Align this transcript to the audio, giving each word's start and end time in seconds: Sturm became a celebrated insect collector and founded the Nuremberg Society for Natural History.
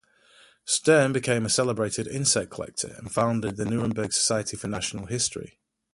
Sturm 0.65 1.13
became 1.13 1.45
a 1.45 1.49
celebrated 1.49 2.07
insect 2.07 2.49
collector 2.49 2.95
and 2.97 3.13
founded 3.13 3.55
the 3.57 3.65
Nuremberg 3.65 4.13
Society 4.13 4.57
for 4.57 4.67
Natural 4.67 5.05
History. 5.05 5.59